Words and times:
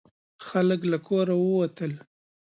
خلک 0.47 0.81
له 0.91 0.97
کوره 1.07 1.35
ووتل. 1.37 1.91